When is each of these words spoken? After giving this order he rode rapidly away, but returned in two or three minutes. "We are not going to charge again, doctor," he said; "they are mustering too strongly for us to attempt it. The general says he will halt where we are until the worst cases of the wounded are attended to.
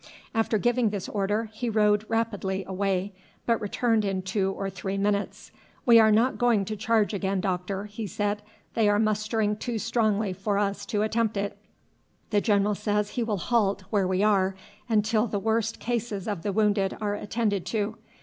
After 0.33 0.57
giving 0.57 0.89
this 0.89 1.07
order 1.07 1.51
he 1.53 1.69
rode 1.69 2.05
rapidly 2.09 2.63
away, 2.67 3.13
but 3.45 3.61
returned 3.61 4.03
in 4.03 4.23
two 4.23 4.51
or 4.51 4.67
three 4.67 4.97
minutes. 4.97 5.51
"We 5.85 5.99
are 5.99 6.11
not 6.11 6.39
going 6.39 6.65
to 6.65 6.75
charge 6.75 7.13
again, 7.13 7.39
doctor," 7.39 7.83
he 7.85 8.07
said; 8.07 8.41
"they 8.73 8.89
are 8.89 8.97
mustering 8.97 9.57
too 9.57 9.77
strongly 9.77 10.33
for 10.33 10.57
us 10.57 10.87
to 10.87 11.03
attempt 11.03 11.37
it. 11.37 11.55
The 12.31 12.41
general 12.41 12.73
says 12.73 13.11
he 13.11 13.21
will 13.21 13.37
halt 13.37 13.81
where 13.91 14.07
we 14.07 14.23
are 14.23 14.55
until 14.89 15.27
the 15.27 15.37
worst 15.37 15.79
cases 15.79 16.27
of 16.27 16.41
the 16.41 16.51
wounded 16.51 16.97
are 16.99 17.13
attended 17.13 17.63
to. 17.67 17.97